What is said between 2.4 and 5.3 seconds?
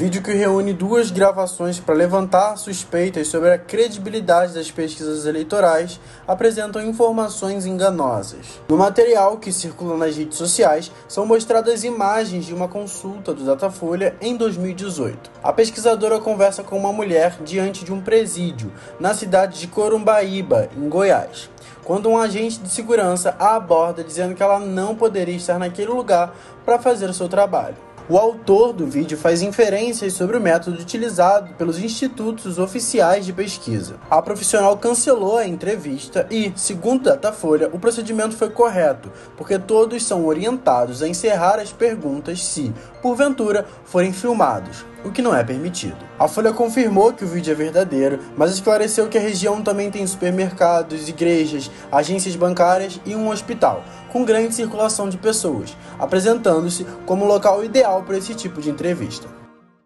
suspeitas sobre a credibilidade das pesquisas